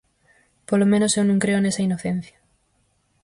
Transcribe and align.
Polo 0.69 0.89
menos 0.91 1.11
eu 1.19 1.23
non 1.27 1.41
creo 1.43 1.59
nesa 1.61 1.85
inocencia. 1.87 2.37